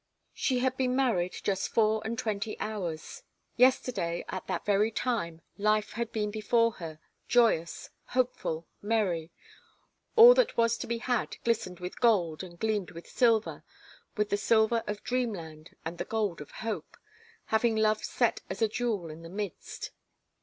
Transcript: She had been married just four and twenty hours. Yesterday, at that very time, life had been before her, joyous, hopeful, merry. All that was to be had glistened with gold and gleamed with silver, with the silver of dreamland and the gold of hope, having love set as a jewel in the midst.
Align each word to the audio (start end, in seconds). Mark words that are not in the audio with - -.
She 0.33 0.57
had 0.57 0.77
been 0.77 0.95
married 0.95 1.33
just 1.43 1.69
four 1.69 2.01
and 2.03 2.17
twenty 2.17 2.59
hours. 2.59 3.21
Yesterday, 3.55 4.25
at 4.29 4.47
that 4.47 4.65
very 4.65 4.89
time, 4.89 5.43
life 5.59 5.91
had 5.91 6.11
been 6.11 6.31
before 6.31 6.71
her, 6.81 6.97
joyous, 7.27 7.91
hopeful, 8.05 8.65
merry. 8.81 9.29
All 10.15 10.33
that 10.33 10.57
was 10.57 10.75
to 10.79 10.87
be 10.87 10.97
had 10.97 11.37
glistened 11.43 11.79
with 11.79 11.99
gold 12.01 12.41
and 12.41 12.57
gleamed 12.59 12.89
with 12.89 13.05
silver, 13.07 13.63
with 14.17 14.31
the 14.31 14.37
silver 14.37 14.83
of 14.87 15.03
dreamland 15.03 15.75
and 15.85 15.99
the 15.99 16.05
gold 16.05 16.41
of 16.41 16.49
hope, 16.49 16.97
having 17.53 17.75
love 17.75 18.03
set 18.03 18.41
as 18.49 18.63
a 18.63 18.67
jewel 18.67 19.11
in 19.11 19.21
the 19.21 19.29
midst. 19.29 19.91